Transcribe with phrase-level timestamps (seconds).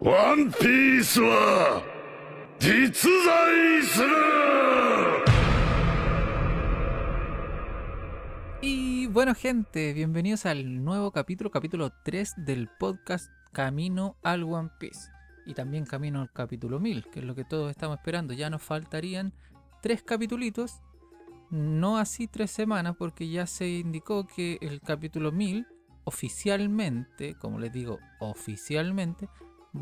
[0.00, 1.82] ワンピースは
[2.58, 4.08] 実在する
[8.60, 15.10] Y bueno gente, bienvenidos al nuevo capítulo, capítulo 3 del podcast Camino al One Piece.
[15.46, 18.34] Y también Camino al capítulo 1000, que es lo que todos estamos esperando.
[18.34, 19.32] Ya nos faltarían
[19.80, 20.80] tres capítulos,
[21.50, 25.66] no así tres semanas, porque ya se indicó que el capítulo 1000
[26.05, 29.29] oficialmente, como les digo, oficialmente,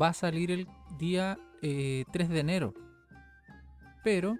[0.00, 0.68] va a salir el
[0.98, 2.74] día eh, 3 de enero.
[4.02, 4.36] Pero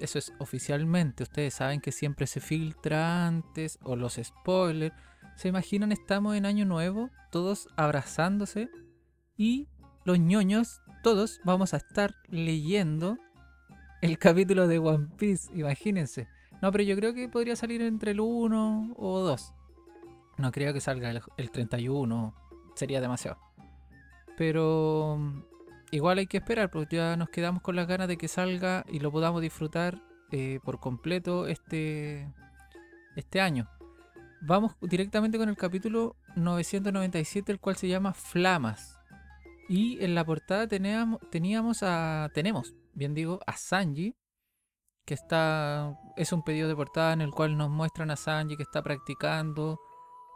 [0.00, 1.22] eso es oficialmente.
[1.22, 4.94] Ustedes saben que siempre se filtra antes o los spoilers.
[5.36, 5.92] ¿Se imaginan?
[5.92, 8.70] Estamos en año nuevo, todos abrazándose
[9.36, 9.68] y
[10.04, 13.18] los ñoños, todos vamos a estar leyendo
[14.02, 15.50] el capítulo de One Piece.
[15.54, 16.28] Imagínense.
[16.62, 19.54] No, pero yo creo que podría salir entre el 1 o 2.
[20.40, 22.34] No creo que salga el, el 31.
[22.74, 23.38] Sería demasiado.
[24.36, 25.42] Pero mm,
[25.90, 29.00] igual hay que esperar, porque ya nos quedamos con las ganas de que salga y
[29.00, 30.00] lo podamos disfrutar
[30.32, 32.32] eh, por completo este,
[33.16, 33.68] este año.
[34.40, 38.98] Vamos directamente con el capítulo 997, el cual se llama Flamas.
[39.68, 42.30] Y en la portada teníamos, teníamos a.
[42.32, 44.16] Tenemos, bien digo, a Sanji.
[45.04, 45.98] Que está.
[46.16, 49.78] Es un pedido de portada en el cual nos muestran a Sanji que está practicando.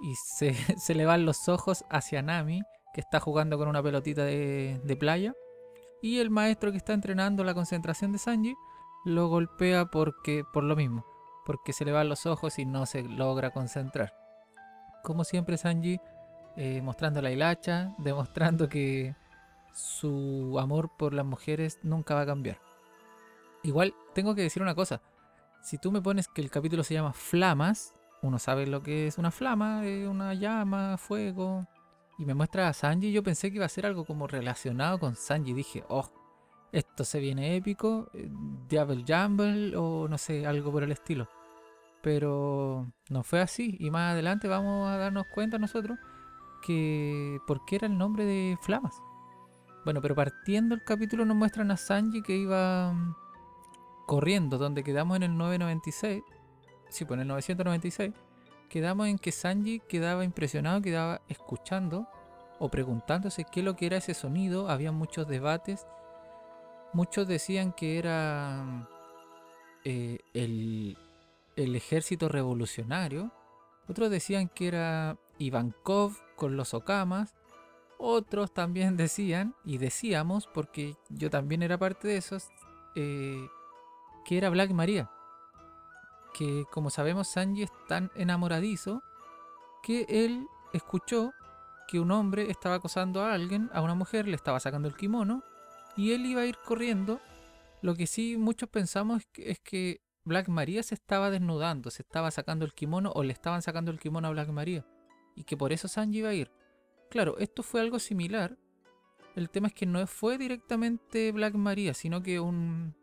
[0.01, 4.25] Y se, se le van los ojos hacia Nami, que está jugando con una pelotita
[4.25, 5.35] de, de playa.
[6.03, 8.55] Y el maestro que está entrenando la concentración de Sanji
[9.05, 11.05] lo golpea porque por lo mismo,
[11.45, 14.15] porque se le van los ojos y no se logra concentrar.
[15.03, 16.01] Como siempre Sanji
[16.57, 19.15] eh, mostrando la hilacha, demostrando que
[19.73, 22.59] su amor por las mujeres nunca va a cambiar.
[23.63, 25.01] Igual tengo que decir una cosa,
[25.63, 29.19] si tú me pones que el capítulo se llama Flamas, uno sabe lo que es
[29.19, 31.67] una flama, una llama, fuego,
[32.17, 35.15] y me muestra a Sanji, yo pensé que iba a ser algo como relacionado con
[35.15, 35.53] Sanji.
[35.53, 36.11] Dije, oh,
[36.73, 38.31] esto se viene épico, eh,
[38.69, 41.29] Devil Jumble o no sé, algo por el estilo.
[42.03, 43.77] Pero no fue así.
[43.79, 45.99] Y más adelante vamos a darnos cuenta nosotros
[46.63, 48.95] que por qué era el nombre de Flamas.
[49.85, 53.15] Bueno, pero partiendo el capítulo nos muestran a Sanji que iba mm,
[54.07, 56.23] corriendo, donde quedamos en el 996.
[56.89, 58.13] Sí, pues en el 996
[58.69, 62.09] quedamos en que Sanji quedaba impresionado, quedaba escuchando
[62.59, 64.69] o preguntándose qué lo que era ese sonido.
[64.69, 65.87] Había muchos debates.
[66.93, 68.89] Muchos decían que era
[69.85, 70.97] eh, el,
[71.57, 73.33] ejército revolucionario.
[73.89, 77.35] Otros decían que era Ivankov con los Okamas.
[77.99, 82.49] Otros también decían, y decíamos, porque yo también era parte de esos,
[82.97, 83.47] eh,
[84.25, 85.11] que era Black Maria
[86.35, 89.03] que como sabemos Sanji es tan enamoradizo
[89.83, 91.33] que él escuchó
[91.89, 95.43] que un hombre estaba acosando a alguien, a una mujer, le estaba sacando el kimono
[95.97, 97.21] y él iba a ir corriendo.
[97.83, 102.65] Lo que sí muchos pensamos es que, Black Maria se estaba desnudando, se estaba sacando
[102.65, 104.87] el kimono o le estaban sacando el kimono a Black Maria
[105.37, 106.51] y que por eso Sanji iba a ir.
[107.11, 108.57] Claro, esto fue algo similar.
[109.37, 112.95] El tema es que no fue directamente Black Maria, sino que un,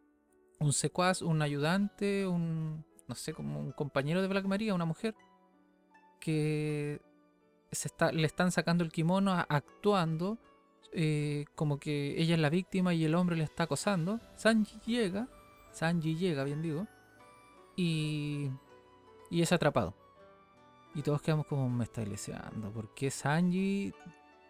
[0.59, 5.15] un secuaz, un ayudante, un, no sé, como un compañero de Black Maria, una mujer,
[6.21, 7.01] que
[7.69, 10.37] se está, le están sacando el kimono actuando
[10.93, 14.21] eh, como que ella es la víctima y el hombre le está acosando.
[14.37, 15.27] Sanji llega,
[15.73, 16.87] Sanji llega, bien digo,
[17.75, 18.49] y,
[19.29, 19.93] y es atrapado.
[20.95, 22.71] Y todos quedamos como me está ileseando.
[22.71, 23.93] ¿Por qué Sanji?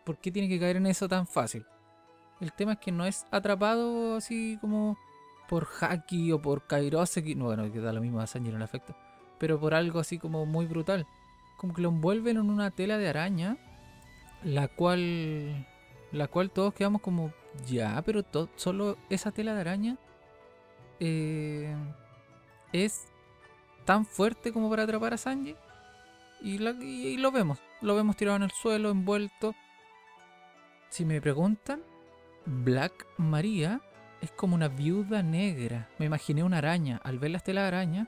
[0.06, 1.66] ¿Por qué tiene que caer en eso tan fácil?
[2.40, 5.00] El tema es que no es atrapado así como
[5.52, 8.62] por Haki o por Kairoseki, no, bueno, que da lo mismo a Sanji en el
[8.62, 8.96] efecto,
[9.38, 11.06] pero por algo así como muy brutal.
[11.58, 13.58] Como que lo envuelven en una tela de araña,
[14.46, 15.68] la cual,
[16.14, 17.34] la cual todos quedamos como,
[17.68, 18.24] ya, pero
[18.56, 19.98] solo esa tela de araña
[21.02, 21.76] eh,
[22.72, 23.08] es
[23.84, 25.58] tan fuerte como para atrapar a Sanji.
[26.42, 29.54] Y, y lo vemos, lo vemos tirado en el suelo, envuelto.
[30.88, 31.84] Si me preguntan,
[32.46, 33.82] Black Maria
[34.22, 35.90] es como una viuda negra.
[35.98, 37.00] Me imaginé una araña.
[37.04, 38.08] Al ver la estela de araña,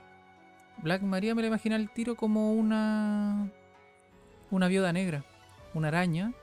[0.78, 3.50] Black Maria me la imaginé al tiro como una.
[4.52, 5.24] Una viuda negra.
[5.74, 6.34] Una araña.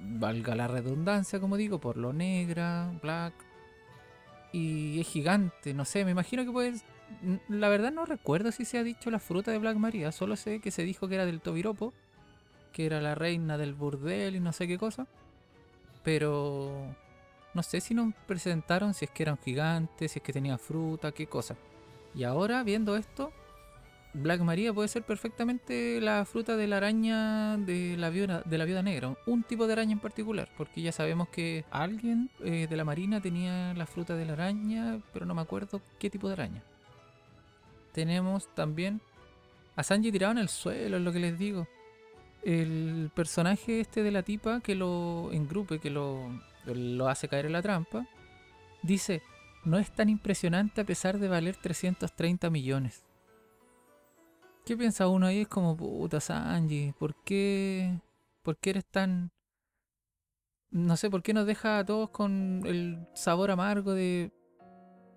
[0.00, 3.34] Valga la redundancia, como digo, por lo negra, black.
[4.52, 6.74] Y es gigante, no sé, me imagino que puede.
[7.48, 10.60] La verdad no recuerdo si se ha dicho la fruta de Black Maria, solo sé
[10.60, 11.92] que se dijo que era del Tobiropo,
[12.72, 15.08] que era la reina del burdel y no sé qué cosa.
[16.04, 16.94] Pero
[17.54, 21.12] no sé si nos presentaron si es que eran gigantes, si es que tenía fruta,
[21.12, 21.56] qué cosa.
[22.14, 23.32] Y ahora, viendo esto,
[24.14, 28.64] Black Maria puede ser perfectamente la fruta de la araña de la viuda, de la
[28.64, 32.76] viuda negra, un tipo de araña en particular, porque ya sabemos que alguien eh, de
[32.76, 36.34] la marina tenía la fruta de la araña, pero no me acuerdo qué tipo de
[36.34, 36.62] araña.
[37.92, 39.00] Tenemos también
[39.76, 41.68] a Sanji tirado en el suelo, es lo que les digo.
[42.42, 46.30] El personaje este de la tipa que lo engrupe, que lo,
[46.74, 48.06] lo hace caer en la trampa,
[48.82, 49.22] dice,
[49.64, 53.04] no es tan impresionante a pesar de valer 330 millones.
[54.64, 55.42] ¿Qué piensa uno ahí?
[55.42, 58.00] Es como, puta Sanji, ¿por qué,
[58.42, 59.30] ¿por qué eres tan...
[60.70, 64.30] No sé, ¿por qué nos deja a todos con el sabor amargo de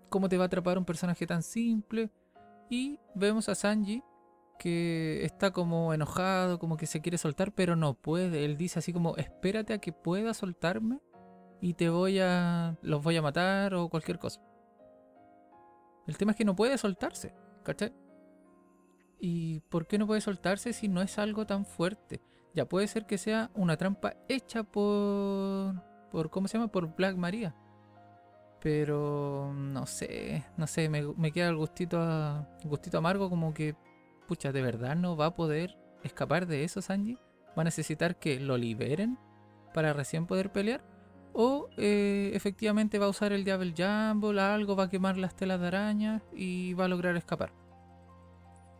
[0.09, 2.09] cómo te va a atrapar un personaje tan simple?
[2.69, 4.01] Y vemos a Sanji
[4.57, 8.45] que está como enojado, como que se quiere soltar, pero no puede.
[8.45, 10.99] Él dice así como, espérate a que pueda soltarme
[11.61, 12.75] y te voy a...
[12.81, 14.41] los voy a matar o cualquier cosa.
[16.07, 17.93] El tema es que no puede soltarse, ¿cachai?
[19.19, 22.19] ¿Y por qué no puede soltarse si no es algo tan fuerte?
[22.55, 25.75] Ya puede ser que sea una trampa hecha por...
[26.09, 26.71] por ¿Cómo se llama?
[26.71, 27.55] Por Black Maria.
[28.59, 33.75] Pero no sé, no sé, me, queda el gustito, gustito amargo como que,
[34.27, 37.17] pucha, ¿de verdad no va a poder escapar de eso Sanji?
[37.57, 39.17] ¿Va a necesitar que lo liberen
[39.73, 40.90] para recién poder pelear?
[41.33, 45.61] O eh, efectivamente va a usar el Diablo Jumble, algo, va a quemar las telas
[45.61, 47.51] de araña y va a lograr escapar.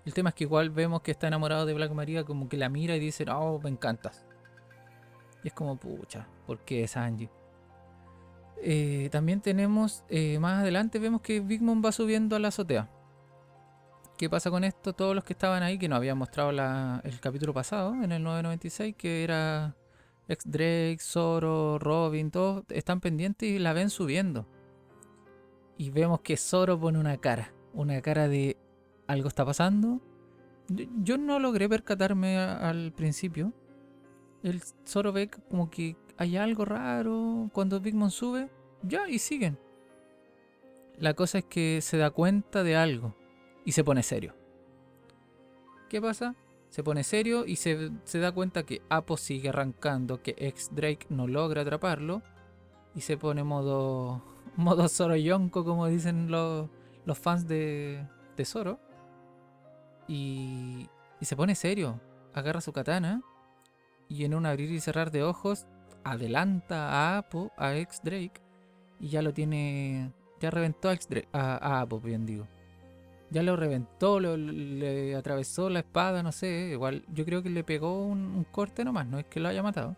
[0.06, 2.69] El tema es que igual vemos que está enamorado de Black Maria, como que la
[2.69, 4.25] mira y dice, oh, me encantas.
[5.44, 7.30] Y es como, pucha, ¿por qué Sanji?
[8.63, 12.89] Eh, también tenemos, eh, más adelante vemos que Big Mom va subiendo a la azotea.
[14.18, 14.94] ¿Qué pasa con esto?
[14.94, 18.95] Todos los que estaban ahí, que nos habían mostrado el capítulo pasado, en el 996,
[18.95, 19.75] que era
[20.28, 24.48] ex Drake, Zoro, Robin, todos están pendientes y la ven subiendo.
[25.78, 28.58] Y vemos que Zoro pone una cara, una cara de
[29.08, 30.00] algo está pasando.
[31.04, 33.54] Yo no logré percatarme al principio.
[34.44, 38.50] El Zoro ve como que hay algo raro cuando Big Mom sube.
[38.84, 39.60] Ya, y siguen.
[40.98, 43.16] La cosa es que se da cuenta de algo
[43.66, 44.36] y se pone serio.
[45.90, 46.36] ¿Qué pasa?
[46.72, 51.28] Se pone serio y se, da cuenta que Apo sigue arrancando, que ex Drake no
[51.28, 52.22] logra atraparlo
[52.96, 54.24] y se pone modo
[54.56, 56.70] modo Zoro Yonko, como dicen los,
[57.06, 58.08] los fans de,
[58.38, 58.80] de Zoro.
[60.08, 60.90] Y,
[61.22, 62.00] se pone serio.
[62.34, 63.22] Agarra su katana
[64.08, 65.68] y en un abrir y cerrar de ojos
[66.06, 68.42] adelanta a Apo, a ex Drake,
[69.00, 70.14] y ya lo tiene.
[70.40, 72.48] Ya reventó ex Drake, a, Apo, bien digo.
[73.31, 76.72] Ya lo reventó, le atravesó la espada, no sé.
[76.74, 79.95] Igual yo creo que le pegó un, corte nomás, no es que lo haya matado.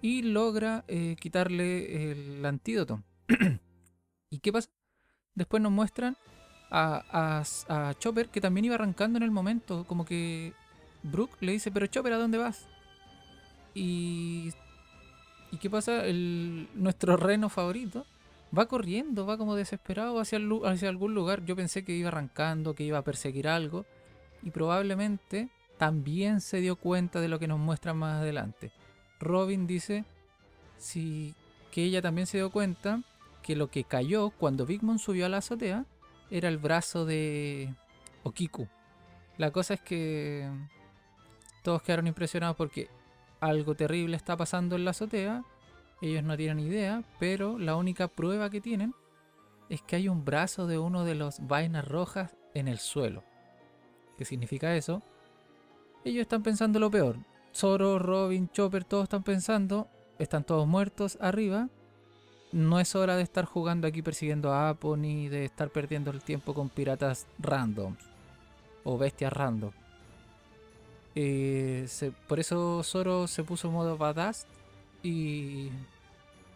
[0.00, 3.02] Y logra eh, quitarle el antídoto.
[4.30, 4.70] ¿Y qué pasa?
[5.34, 6.16] Después nos muestran
[6.70, 9.84] a, a, Chopper, que también iba arrancando en el momento.
[9.84, 10.52] Como que
[11.02, 12.68] Brooke le dice, pero Chopper, ¿a dónde vas?
[13.74, 14.52] Y...
[15.50, 16.06] ¿Y qué pasa?
[16.06, 18.06] El, nuestro reno favorito
[18.56, 20.38] va corriendo, va como desesperado hacia,
[20.88, 21.44] algún lugar.
[21.44, 23.86] Yo pensé que iba arrancando, que iba a perseguir algo.
[24.42, 28.72] Y probablemente también se dio cuenta de lo que nos muestran más adelante.
[29.20, 30.04] Robin dice
[30.78, 31.34] sí,
[31.70, 33.02] que ella también se dio cuenta
[33.42, 35.86] que lo que cayó cuando Big Mom subió a la azotea
[36.30, 37.74] era el brazo de
[38.22, 38.68] Okiku.
[39.38, 40.48] La cosa es que
[41.62, 42.88] todos quedaron impresionados porque
[43.40, 45.44] algo terrible está pasando en la azotea.
[46.02, 48.94] Ellos no tienen idea, pero la única prueba que tienen
[49.70, 53.24] es que hay un brazo de uno de los vainas rojas en el suelo.
[54.18, 55.00] ¿Qué significa eso?
[56.04, 57.16] Ellos están pensando lo peor.
[57.54, 61.70] Zoro, Robin, Chopper, todos están pensando, están todos muertos arriba
[62.52, 66.22] no es hora de estar jugando aquí persiguiendo a Apo ni de estar perdiendo el
[66.22, 67.96] tiempo con piratas random
[68.84, 69.72] o bestias random.
[71.14, 71.88] Eh,
[72.28, 74.46] por eso Zoro se puso modo badass
[75.02, 75.70] y,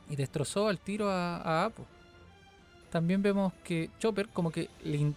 [0.09, 1.87] y destrozó al tiro a, Apo.
[2.91, 5.13] También vemos que Chopper como que le,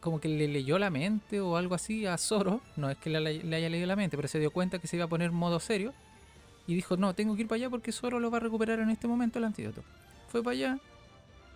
[0.00, 2.60] como que le leyó la mente o algo así a Zoro.
[2.76, 5.06] No es que le, haya leído la mente, pero se dio cuenta que se iba
[5.06, 5.92] a poner modo serio.
[6.66, 8.90] Y dijo, no, tengo que ir para allá porque Zoro lo va a recuperar en
[8.90, 9.82] este momento el antídoto.
[10.28, 10.78] Fue para allá.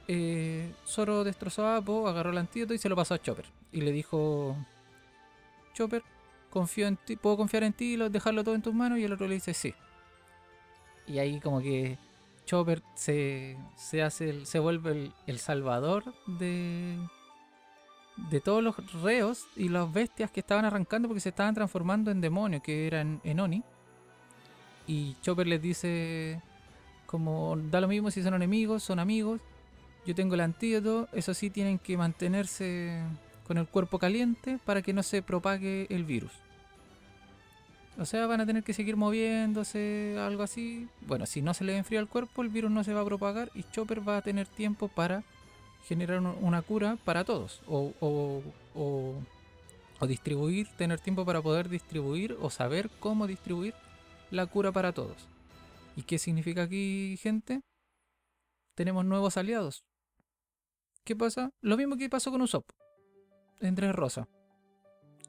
[0.09, 3.47] Eh, Zoro destrozó a Apo, agarró el antídoto y se lo pasó a Chopper.
[3.73, 4.57] Y le dijo:
[5.75, 6.03] Chopper,
[6.51, 8.99] confío en ti, puedo confiar en ti y dejarlo todo en tus manos.
[8.99, 9.75] Y el otro le dice: Sí.
[11.07, 11.99] Y ahí, como que
[12.47, 16.97] Chopper se, se hace se vuelve el, salvador de,
[18.31, 22.21] de todos los reos y las bestias que estaban arrancando porque se estaban transformando en
[22.21, 23.63] demonios, que eran en Oni.
[24.87, 26.41] Y Chopper les dice
[27.07, 29.41] como da lo mismo si son enemigos, son amigos.
[30.07, 33.03] Yo tengo el antídoto, eso sí tienen que mantenerse
[33.47, 36.33] con el cuerpo caliente para que no se propague el virus.
[37.99, 40.87] O sea, van a tener que seguir moviéndose, algo así.
[41.01, 43.51] Bueno, si no se le enfría el cuerpo, el virus no se va a propagar
[43.55, 45.25] y Chopper va a tener tiempo para
[45.87, 47.63] generar un- una cura para todos.
[47.67, 48.43] O, o-
[48.75, 53.73] o- distribuir, tener tiempo para poder distribuir o saber cómo distribuir
[54.31, 55.27] la cura para todos.
[55.97, 57.63] ¿Y qué significa aquí, gente?
[58.75, 59.85] Tenemos nuevos aliados.
[61.03, 61.51] ¿Qué pasa?
[61.63, 62.69] Lo mismo que pasó con Usopp.
[63.61, 64.29] En Tres Rosa.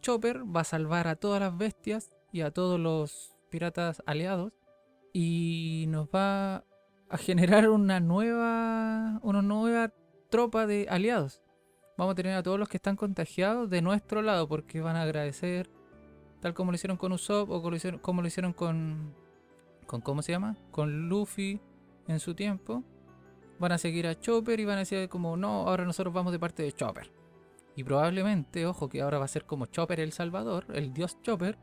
[0.01, 4.53] Chopper va a salvar a todas las bestias y a todos los piratas aliados.
[5.11, 6.63] Y nos va
[7.09, 9.19] a generar una nueva.
[9.23, 9.91] una nueva
[10.29, 11.41] tropa de aliados.
[11.97, 15.01] Vamos a tener a todos los que están contagiados de nuestro lado porque van a
[15.01, 15.69] agradecer.
[16.41, 19.15] Tal como lo hicieron con Usopp o como lo hicieron, como lo hicieron con.
[19.87, 20.55] con ¿Cómo se llama?
[20.69, 21.59] Con Luffy
[22.07, 22.83] en su tiempo.
[23.57, 26.37] Van a seguir a Chopper y van a decir como no, ahora nosotros vamos de
[26.37, 27.11] parte de Chopper.
[27.75, 31.57] Y probablemente, ojo, que ahora va a ser como Chopper el Salvador, el dios Chopper,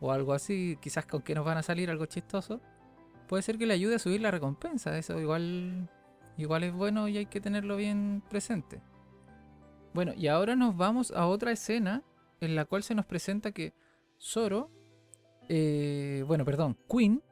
[0.00, 2.60] o algo así, quizás con que nos van a salir algo chistoso.
[3.28, 5.88] Puede ser que le ayude a subir la recompensa, eso igual,
[6.36, 8.80] igual es bueno y hay que tenerlo bien presente.
[9.94, 12.02] Bueno, y ahora nos vamos a otra escena
[12.40, 13.72] en la cual se nos presenta que
[14.20, 14.70] Zoro,
[15.48, 17.22] eh, bueno, perdón, Queen,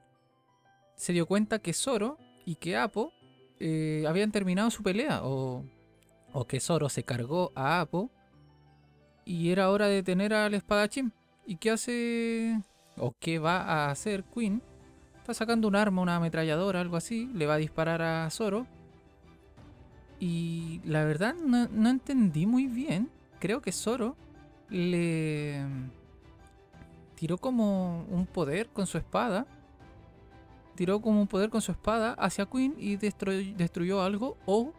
[0.96, 3.12] se dio cuenta que Zoro y que Apo
[3.60, 5.64] eh, habían terminado su pelea, o,
[6.32, 8.10] o que Zoro se cargó a Apo
[9.24, 11.12] y era hora de detener al espadachín.
[11.46, 12.60] ¿Y qué hace
[12.96, 14.62] o qué va a hacer Queen?
[15.18, 18.66] Está sacando un arma, una ametralladora, algo así, le va a disparar a Zoro.
[20.20, 23.10] Y la verdad no, no entendí muy bien.
[23.40, 24.16] Creo que Zoro
[24.68, 25.64] le
[27.14, 29.46] tiró como un poder con su espada.
[30.74, 34.36] Tiró como un poder con su espada hacia Queen y destro- destruyó algo.
[34.46, 34.72] O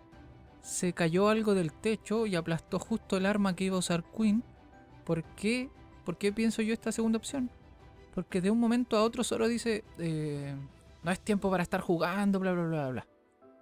[0.62, 4.43] se cayó algo del techo y aplastó justo el arma que iba a usar Queen.
[5.05, 5.69] ¿Por qué?
[6.06, 7.50] ¿Por qué pienso yo esta segunda opción?
[8.14, 10.56] Porque de un momento a otro Zoro dice, eh,
[11.04, 13.08] no es tiempo para estar jugando, bla, bla, bla, bla.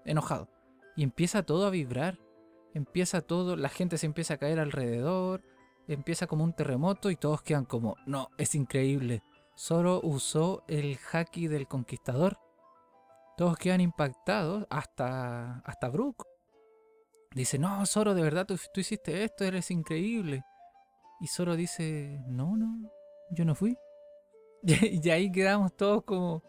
[0.05, 0.49] Enojado.
[0.95, 2.19] Y empieza todo a vibrar.
[2.73, 5.41] Empieza todo, la gente se empieza a caer alrededor.
[5.87, 9.23] Empieza como un terremoto y todos quedan como, no, es increíble.
[9.57, 12.37] Zoro usó el haki del conquistador.
[13.37, 16.25] Todos quedan impactados, hasta, hasta Brook.
[17.31, 20.43] Dice, no, Zoro, de verdad, tú, tú hiciste esto, eres increíble.
[21.23, 22.91] Y Zoro dice, no, no,
[23.31, 23.77] yo no fui.
[24.63, 26.43] Y, ahí quedamos todos como,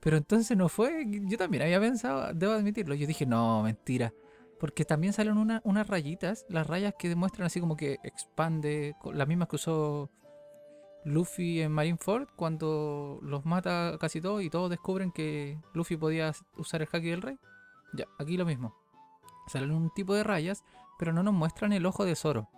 [0.00, 1.04] pero entonces no fue.
[1.28, 2.94] Yo también había pensado, debo admitirlo.
[2.94, 4.14] Yo dije, no, mentira.
[4.58, 9.28] Porque también salen una- unas rayitas, las rayas que demuestran así como que expande, las
[9.28, 10.10] mismas que usó
[11.04, 16.80] Luffy en Marineford cuando los mata casi todos y todos descubren que Luffy podía usar
[16.80, 17.38] el haki del rey.
[17.92, 18.74] Ya, aquí lo mismo.
[19.48, 20.64] Salen un tipo de rayas,
[20.98, 22.48] pero no nos muestran el ojo de Zoro.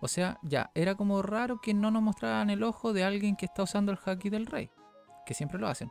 [0.00, 3.46] O sea, ya, era como raro que no nos mostraran el ojo de alguien que
[3.46, 4.70] está usando el haki del rey.
[5.26, 5.90] Que siempre lo hacen.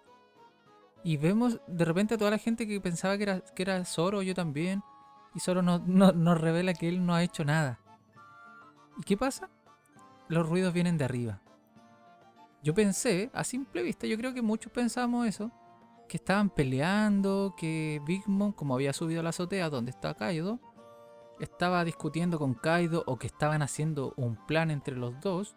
[1.03, 4.21] Y vemos de repente a toda la gente que pensaba que era, que era Zoro,
[4.21, 4.81] yo también.
[5.35, 7.79] Y Zoro nos, no- nos revela que él no ha hecho nada.
[8.97, 9.49] ¿Y qué pasa?
[10.29, 11.41] Los ruidos vienen de arriba.
[12.63, 15.51] Yo pensé, a simple vista, yo creo que muchos pensamos eso,
[16.09, 20.59] que estaban peleando, que Big Mom, como había subido a la azotea donde está Kaido,
[21.39, 25.55] estaba discutiendo con Kaido o que estaban haciendo un plan entre los dos,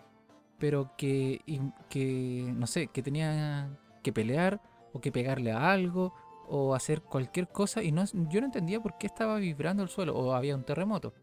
[0.59, 1.41] pero que,
[1.89, 4.61] que no sé, que tenían que pelear
[4.93, 6.15] o que pegarle a algo
[6.49, 10.17] o hacer cualquier cosa y no, yo no entendía por qué estaba vibrando el suelo
[10.17, 11.15] o había un terremoto.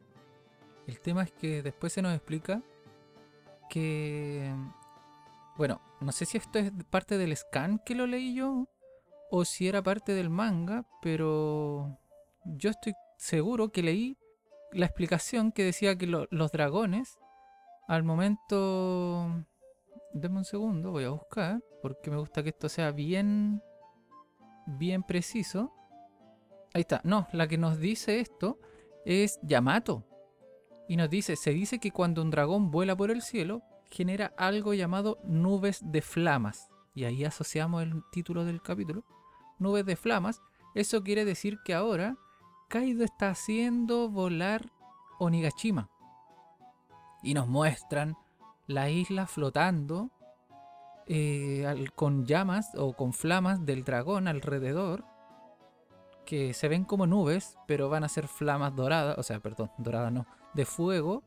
[0.87, 2.61] El tema es que después se nos explica
[3.69, 4.53] que,
[5.57, 8.67] bueno, no sé si esto es parte del scan que lo leí yo
[9.29, 11.99] o si era parte del manga, pero
[12.45, 14.17] yo estoy seguro que leí
[14.71, 17.17] la explicación que decía que lo- los dragones
[17.87, 19.45] al momento...
[20.13, 23.61] Deme un segundo, voy a buscar, porque me gusta que esto sea bien,
[24.65, 25.73] bien preciso.
[26.73, 28.59] Ahí está, no, la que nos dice esto
[29.05, 30.05] es Yamato.
[30.87, 34.73] Y nos dice, se dice que cuando un dragón vuela por el cielo, genera algo
[34.73, 36.69] llamado nubes de flamas.
[36.95, 39.03] Y ahí asociamos el título del capítulo.
[39.59, 40.41] Nubes de flamas.
[40.73, 42.17] Eso quiere decir que ahora
[42.67, 44.69] Kaido está haciendo volar
[45.19, 45.89] Onigashima.
[47.23, 48.17] Y nos muestran
[48.67, 50.11] la isla flotando
[51.07, 55.05] eh, con llamas o con flamas del dragón alrededor.
[56.25, 59.17] Que se ven como nubes, pero van a ser flamas doradas.
[59.17, 60.27] O sea, perdón, doradas no.
[60.53, 61.23] De fuego.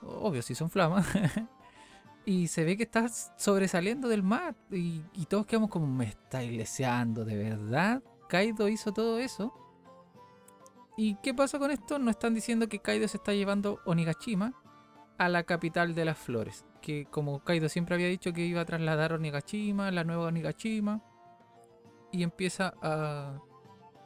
[0.00, 1.06] Obvio, si son flamas.
[2.24, 4.56] y se ve que está sobresaliendo del mar.
[4.70, 8.02] Y, y todos quedamos como, me está iglesiando, ¿de verdad?
[8.28, 9.52] Kaido hizo todo eso.
[10.96, 11.98] ¿Y qué pasa con esto?
[11.98, 14.52] No están diciendo que Kaido se está llevando Onigashima.
[15.18, 16.64] a la capital de las flores.
[16.80, 21.00] Que como Kaido siempre había dicho que iba a trasladar Onigashima, la nueva Onigashima.
[22.10, 23.38] Y empieza a,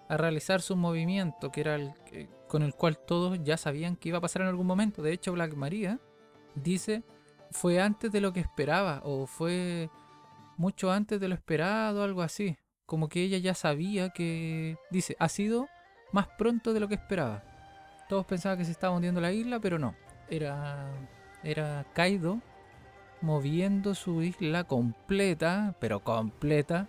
[0.09, 4.11] a realizar su movimiento, que era el que- con el cual todos ya sabían que
[4.11, 5.03] iba a pasar en algún momento.
[5.03, 5.99] De hecho, Black Maria
[6.55, 7.03] dice
[7.51, 9.89] fue antes de lo que esperaba o fue
[10.57, 12.57] mucho antes de lo esperado, algo así.
[12.85, 15.67] Como que ella ya sabía que dice, ha sido
[16.17, 17.43] más pronto de lo que esperaba.
[18.09, 19.95] Todos pensaban que se estaba hundiendo la isla, pero no.
[20.29, 20.91] Era
[21.43, 22.41] era Kaido
[23.21, 26.89] moviendo su isla completa, pero completa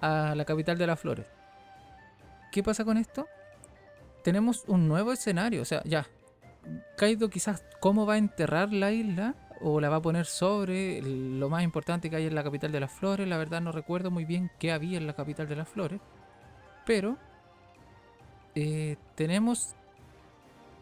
[0.00, 1.26] a la capital de las flores.
[2.50, 3.26] ¿Qué pasa con esto?
[4.22, 6.06] Tenemos un nuevo escenario, o sea, ya.
[6.96, 11.48] Kaido quizás cómo va a enterrar la isla o la va a poner sobre lo
[11.48, 13.26] más importante que hay en la capital de las flores.
[13.26, 16.00] La verdad no recuerdo muy bien qué había en la capital de las flores.
[16.84, 17.16] Pero
[18.54, 19.74] eh, tenemos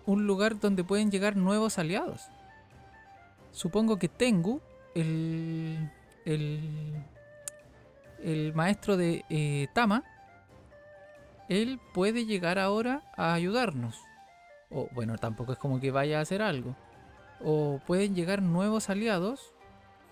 [0.06, 2.28] un lugar donde pueden llegar nuevos aliados.
[3.52, 4.60] Supongo que Tengu,
[4.94, 5.90] el,
[6.24, 6.94] el,
[8.22, 10.04] el maestro de eh, Tama,
[11.48, 14.00] él puede llegar ahora a ayudarnos.
[14.70, 16.76] O bueno, tampoco es como que vaya a hacer algo.
[17.42, 19.52] O pueden llegar nuevos aliados,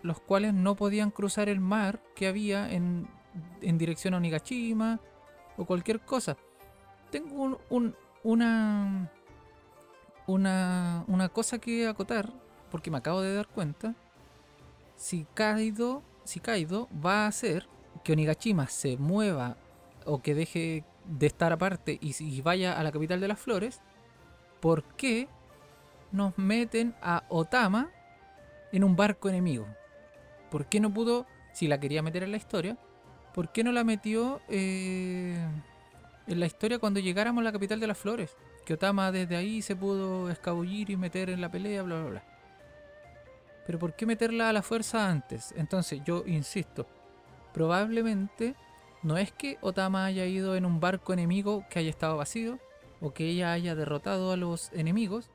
[0.03, 3.09] los cuales no podían cruzar el mar que había en,
[3.63, 5.01] en dirección a Onigashima
[5.57, 6.37] o cualquier cosa.
[7.11, 9.11] Tengo un- un- una,
[10.27, 12.31] una, una cosa que acotar,
[12.71, 13.95] porque me acabo de dar cuenta.
[14.97, 17.67] Si Kaido, si Kaido va a hacer
[18.05, 19.57] que Onigashima se mueva
[20.05, 23.81] o que deje de estar aparte y vaya a la capital de las flores,
[24.61, 25.29] ¿por qué
[26.13, 27.91] nos meten a Otama
[28.73, 29.67] en un barco enemigo?
[30.51, 32.77] ¿Por qué no pudo, si la quería meter en la historia,
[33.35, 35.39] por qué no la metió eh,
[36.29, 38.37] en la historia cuando llegáramos a la capital de las flores?
[38.65, 42.25] Que Otama desde ahí se pudo escabullir y meter en la pelea, bla, bla, bla.
[43.67, 45.53] Pero ¿por qué meterla a la fuerza antes?
[45.57, 46.87] Entonces yo insisto,
[47.53, 48.55] probablemente
[49.03, 52.59] no es que Otama haya ido en un barco enemigo que haya estado vacío
[53.01, 55.31] o que ella haya derrotado a los enemigos,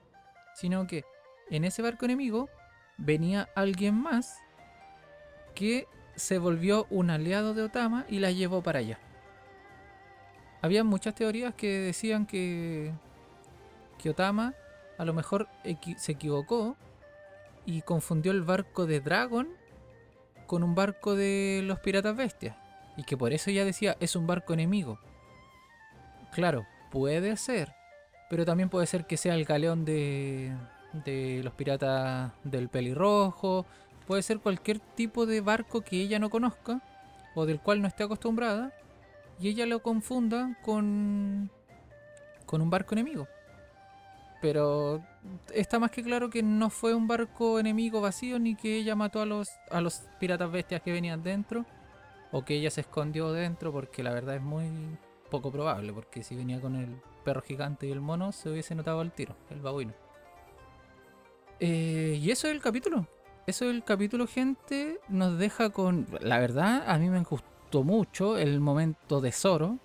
[0.56, 1.04] sino que
[1.50, 2.50] en ese barco enemigo
[2.98, 4.40] venía alguien más
[5.56, 9.00] que se volvió un aliado de Otama y la llevó para allá.
[10.64, 12.94] Había muchas teorías que decían que,
[14.02, 14.54] que Otama
[14.98, 15.50] a lo mejor
[15.98, 16.78] se equivocó
[17.66, 19.50] y confundió el barco de Dragon
[20.48, 22.56] con un barco de los piratas bestias.
[22.96, 25.00] Y que por eso ya decía, es un barco enemigo.
[26.32, 27.76] Claro, puede ser.
[28.30, 30.54] Pero también puede ser que sea el galeón de,
[30.94, 33.66] de los piratas del pelirrojo.
[34.08, 36.82] Puede ser cualquier tipo de barco que ella no conozca
[37.36, 38.72] o del cual no esté acostumbrada.
[39.44, 41.52] Y ella lo confunda con,
[42.46, 43.28] con un barco enemigo.
[44.42, 45.04] Pero
[45.54, 49.22] está más que claro que no fue un barco enemigo vacío ni que ella mató
[49.22, 51.66] a los, a los piratas bestias que venían dentro
[52.32, 54.66] o que ella se escondió dentro porque la verdad es muy
[55.30, 59.02] poco probable porque si venía con el perro gigante y el mono se hubiese notado
[59.02, 59.92] al tiro, el babuino.
[61.60, 63.08] Eh, y eso es el capítulo.
[63.46, 65.02] Eso es el capítulo, gente.
[65.10, 66.08] Nos deja con...
[66.22, 67.18] La verdad, a mí me
[67.82, 69.80] mucho el momento de Zoro,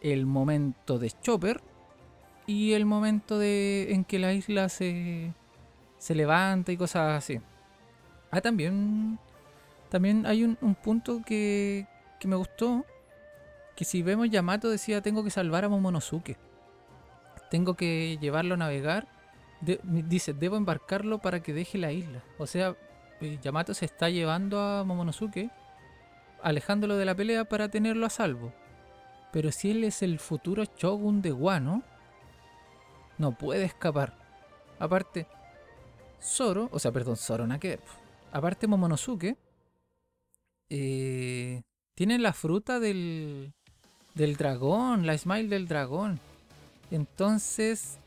[0.00, 1.60] el momento de Chopper
[2.46, 5.32] y el momento de en que la isla se,
[5.98, 7.40] se levanta y cosas así.
[8.30, 9.18] Ah, también,
[9.88, 11.88] también hay un, un punto que,
[12.20, 12.84] que me gustó.
[13.74, 16.36] Que si vemos Yamato decía tengo que salvar a Momonosuke.
[17.50, 19.08] Tengo que llevarlo a navegar.
[19.82, 22.22] Dice, debo embarcarlo para que deje la isla.
[22.38, 22.76] O sea,
[23.20, 25.50] eh, Yamato se está llevando a Momonosuke,
[26.42, 28.52] alejándolo de la pelea para tenerlo a salvo.
[29.32, 31.82] Pero si él es el futuro Shogun de Wano,
[33.18, 34.14] no puede escapar.
[34.78, 35.26] Aparte,
[36.22, 37.80] Zoro, o sea, perdón, Zoro Naker.
[38.32, 39.36] Aparte, Momonosuke
[40.68, 41.62] eh,
[41.94, 43.52] tiene la fruta del,
[44.14, 46.18] del dragón, la smile del dragón.
[46.90, 47.98] Entonces,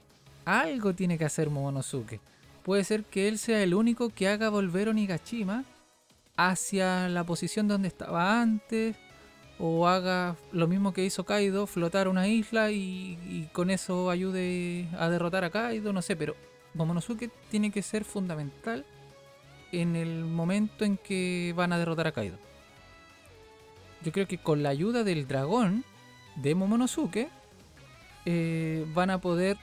[0.45, 2.19] algo tiene que hacer Momonosuke.
[2.63, 5.65] Puede ser que él sea el único que haga volver Onigashima
[6.35, 8.95] hacia la posición donde estaba antes.
[9.59, 14.89] O haga lo mismo que hizo Kaido, flotar una isla y, y con eso ayude
[14.97, 16.35] a derrotar a Kaido, no sé, pero
[16.73, 18.83] Momonosuke tiene que ser fundamental
[19.71, 22.37] en el momento en que van a derrotar a Kaido.
[24.03, 25.85] Yo creo que con la ayuda del dragón
[26.35, 27.29] de Momonosuke
[28.25, 29.57] eh, van a poder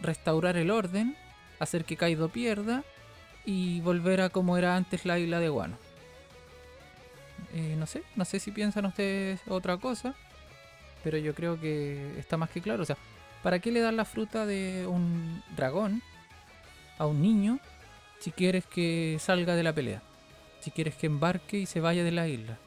[0.00, 1.16] restaurar el orden,
[1.58, 2.84] hacer que Kaido pierda
[3.44, 5.76] y volver a como era antes la isla de Wano.
[7.54, 10.14] Eh, no sé, no sé si piensan ustedes otra cosa,
[11.02, 12.82] pero yo creo que está más que claro.
[12.82, 12.96] O sea,
[13.42, 16.02] ¿para qué le dan la fruta de un dragón
[17.00, 17.58] a un niño
[18.20, 20.02] si quieres que salga de la pelea.
[20.60, 22.58] Si quieres que embarque y se vaya de la isla.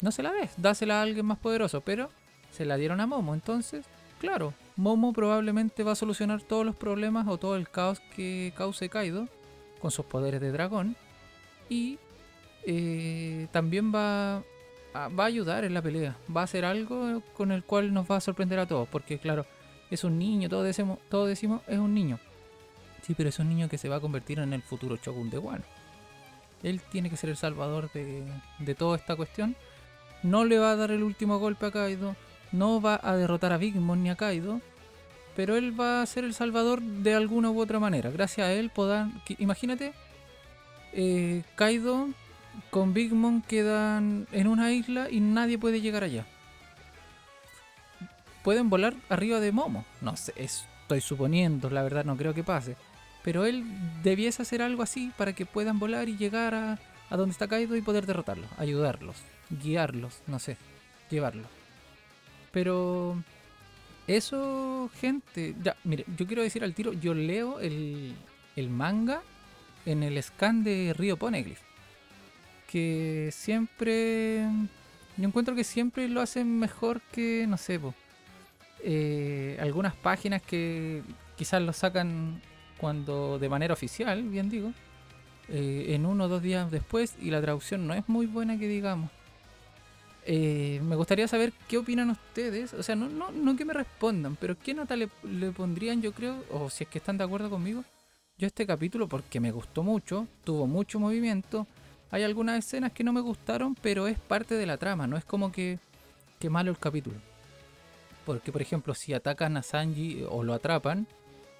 [0.00, 2.08] No se la des, dásela a alguien más poderoso, pero
[2.50, 3.34] se la dieron a Momo.
[3.34, 3.84] Entonces,
[4.18, 8.88] claro, Momo probablemente va a solucionar todos los problemas o todo el caos que cause
[8.88, 9.28] Kaido
[9.78, 10.96] con sus poderes de dragón.
[11.68, 11.98] Y
[12.64, 14.36] eh, también va
[14.94, 16.16] a, va a ayudar en la pelea.
[16.34, 18.88] Va a hacer algo con el cual nos va a sorprender a todos.
[18.88, 19.46] Porque claro,
[19.90, 22.18] es un niño, todos decimos, todos decimos es un niño.
[23.02, 25.38] Sí, pero es un niño que se va a convertir en el futuro Shogun de
[25.38, 25.64] Wano.
[26.62, 28.22] Él tiene que ser el salvador de,
[28.58, 29.56] de toda esta cuestión.
[30.22, 32.14] No le va a dar el último golpe a Kaido.
[32.52, 34.60] No va a derrotar a Big Mom ni a Kaido.
[35.34, 38.10] Pero él va a ser el salvador de alguna u otra manera.
[38.10, 39.22] Gracias a él podrán...
[39.38, 39.94] Imagínate,
[40.92, 42.08] eh, Kaido
[42.70, 46.26] con Big Mom quedan en una isla y nadie puede llegar allá.
[48.42, 49.84] Pueden volar arriba de Momo.
[50.00, 52.76] No sé, es- estoy suponiendo, la verdad no creo que pase.
[53.22, 53.64] Pero él
[54.02, 56.78] debiese hacer algo así para que puedan volar y llegar a,
[57.10, 59.16] donde está Kaido y poder derrotarlos, ayudarlos,
[59.50, 60.56] guiarlos, no sé,
[61.10, 61.46] llevarlos.
[62.50, 63.22] Pero
[64.06, 68.14] eso, gente, ya, mire, yo quiero decir al tiro, yo leo el,
[68.56, 69.20] el manga
[69.84, 71.60] en el scan de Río Poneglyph.
[72.70, 74.46] Que siempre.
[75.16, 77.94] Yo encuentro que siempre lo hacen mejor que, no sé, po,
[78.82, 81.02] eh, algunas páginas que
[81.36, 82.40] quizás lo sacan
[82.78, 84.72] cuando de manera oficial, bien digo,
[85.48, 88.68] eh, en uno o dos días después y la traducción no es muy buena que
[88.68, 89.10] digamos.
[90.24, 94.36] Eh, me gustaría saber qué opinan ustedes, o sea, no, no, no que me respondan,
[94.36, 97.50] pero qué nota le, le pondrían yo creo, o si es que están de acuerdo
[97.50, 97.84] conmigo,
[98.38, 101.66] yo este capítulo porque me gustó mucho, tuvo mucho movimiento,
[102.10, 105.24] hay algunas escenas que no me gustaron, pero es parte de la trama, no es
[105.24, 105.78] como que,
[106.38, 107.16] que malo el capítulo.
[108.26, 111.06] Porque, por ejemplo, si atacan a Sanji o lo atrapan,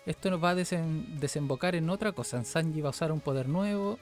[0.07, 2.43] esto nos va a desembocar en otra cosa.
[2.45, 3.99] Sanji va a usar un poder nuevo,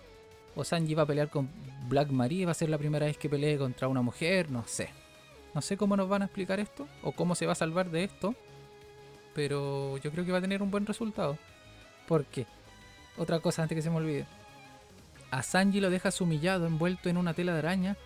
[0.55, 1.49] o Sanji va a pelear con
[1.89, 4.91] Black Maria, va a ser la primera vez que pelee contra una mujer, no sé.
[5.55, 8.05] No sé cómo nos van a explicar esto, o cómo se va a salvar de
[8.05, 8.35] esto,
[9.35, 11.39] pero yo creo que va a tener un buen resultado.
[12.07, 12.47] ¿Por qué?
[13.17, 14.27] Otra cosa antes que se me olvide.
[15.31, 17.97] A Sanji lo dejas humillado, envuelto en una tela de araña,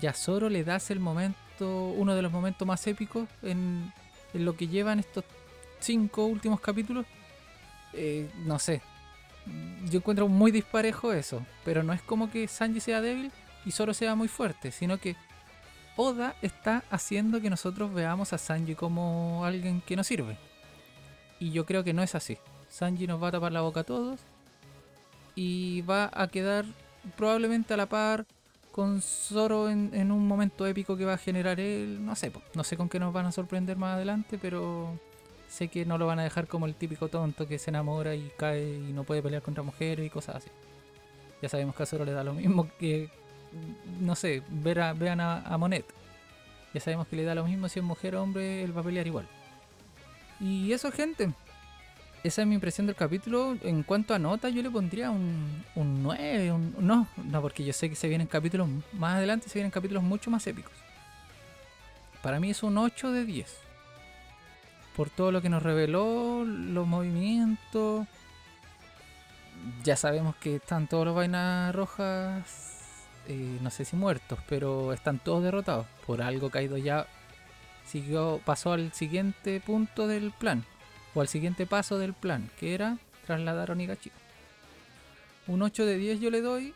[0.00, 3.92] y a Zoro le das el momento, uno de los momentos más épicos en,
[4.34, 5.24] lo que llevan estos
[5.80, 7.06] cinco últimos capítulos.
[7.94, 8.82] Eh, no sé.
[9.88, 13.30] Yo encuentro muy disparejo eso, pero no es como que Sanji sea débil
[13.64, 15.16] y Zoro sea muy fuerte, sino que
[15.96, 20.36] Oda está haciendo que nosotros veamos a Sanji como alguien que nos sirve.
[21.38, 22.36] Y yo creo que no es así.
[22.68, 24.20] Sanji nos va a tapar la boca a todos
[25.36, 26.64] y va a quedar
[27.16, 28.26] probablemente a la par
[28.72, 32.04] con Zoro en, un momento épico que va a generar él.
[32.04, 34.98] No sé, no sé con qué nos van a sorprender más adelante, pero
[35.48, 38.30] sé que no lo van a dejar como el típico tonto que se enamora y
[38.36, 40.48] cae y no puede pelear contra mujeres y cosas así.
[41.40, 43.10] Ya sabemos que a Zoro le da lo mismo que,
[44.00, 45.86] no sé, ver a, vean a, a Monet.
[46.74, 48.84] Ya sabemos que le da lo mismo si es mujer o hombre, él va a
[48.84, 49.28] pelear igual.
[50.40, 51.32] Y eso, gente.
[52.26, 53.56] Esa es mi impresión del capítulo.
[53.62, 56.50] En cuanto a nota, yo le pondría un, un 9.
[56.52, 60.02] un- no, no, porque yo sé que se vienen capítulos más adelante, se vienen capítulos
[60.02, 60.72] mucho más épicos.
[62.22, 63.54] Para mí es un 8 de 10.
[64.96, 68.06] Por todo lo que nos reveló, los movimientos.
[69.84, 72.72] Ya sabemos que están todos los vainas rojas.
[73.28, 75.86] eh, no sé si muertos, pero están todos derrotados.
[76.06, 77.06] Por algo caído ya
[77.84, 80.64] siguió, pasó al siguiente punto del plan.
[81.16, 84.14] O al siguiente paso del plan, que era trasladar a Onigashima.
[85.46, 86.74] Un 8 de 10 yo le doy.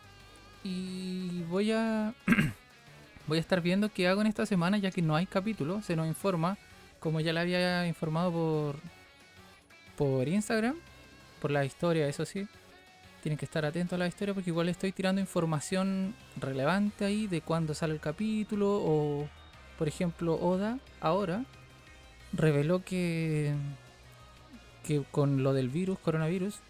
[0.65, 2.15] Y voy a.
[3.27, 5.83] voy a estar viendo qué hago en esta semana, ya que no hay capítulo.
[5.83, 6.57] Se nos informa,
[7.01, 8.77] como ya le había informado por.
[9.97, 10.77] por Instagram.
[11.43, 12.49] Por la historia, eso sí.
[13.23, 17.43] Tienen que estar atentos a la historia porque igual estoy tirando información relevante ahí de
[17.43, 18.81] cuándo sale el capítulo.
[18.83, 19.29] O,
[19.77, 21.45] por ejemplo, Oda ahora
[22.33, 23.55] reveló que
[24.85, 26.61] que con lo del virus, coronavirus,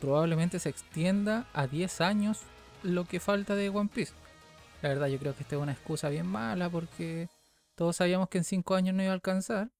[0.00, 2.40] probablemente se extienda a 10 años
[2.82, 4.12] lo que falta de One Piece.
[4.82, 7.28] La verdad, yo creo que esta es una excusa bien mala porque
[7.74, 9.70] todos sabíamos que en 5 años no iba a alcanzar.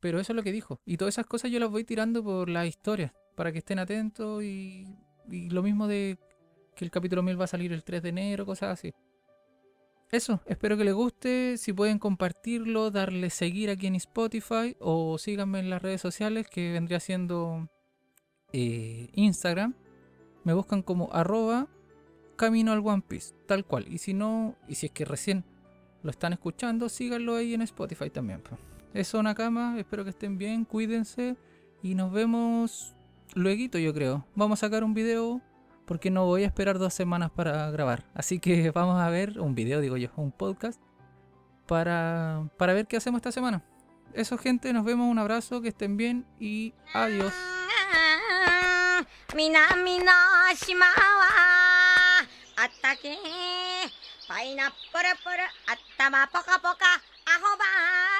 [0.00, 0.80] Pero eso es lo que dijo.
[0.86, 4.42] Y todas esas cosas yo las voy tirando por la historia, para que estén atentos
[4.42, 4.86] y,
[5.28, 6.18] y lo mismo de
[6.74, 8.94] que el capítulo 1000 va a salir el 3 de enero, cosas así.
[10.10, 11.56] Eso, espero que les guste.
[11.56, 16.72] Si pueden compartirlo, darle seguir aquí en Spotify o síganme en las redes sociales que
[16.72, 17.68] vendría siendo
[18.52, 19.74] eh, Instagram.
[20.42, 21.68] Me buscan como arroba
[22.36, 23.86] camino al One Piece, tal cual.
[23.88, 25.44] Y si no, y si es que recién
[26.02, 28.40] lo están escuchando, síganlo ahí en Spotify también.
[28.40, 28.58] po.
[28.94, 31.36] Eso, Nakama, espero que estén bien, cuídense
[31.82, 32.96] y nos vemos
[33.34, 34.26] luego yo creo.
[34.34, 35.40] Vamos a sacar un video
[35.89, 38.05] porque no voy a esperar dos semanas para grabar.
[38.13, 40.81] Así que vamos a ver un video, digo yo, un podcast
[41.67, 43.63] para, para ver qué hacemos esta semana.
[44.13, 47.33] Eso gente, nos vemos, un abrazo, que estén bien y adiós.
[49.35, 50.05] 南の
[50.55, 50.93] 島は
[52.55, 53.17] あったけ
[54.29, 56.85] パイナップルプル頭ポカポカ
[57.25, 58.18] アホバー